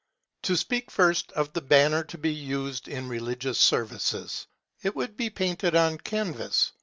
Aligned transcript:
To 0.41 0.57
speak 0.57 0.89
first 0.89 1.31
of 1.33 1.53
the 1.53 1.61
banner 1.61 2.03
to 2.05 2.17
be 2.17 2.33
used 2.33 2.87
in 2.87 3.07
religious 3.07 3.59
services. 3.59 4.47
It 4.81 4.93
should 4.97 5.15
be 5.15 5.29
painted 5.29 5.75
on 5.75 5.99
canvas. 5.99 6.71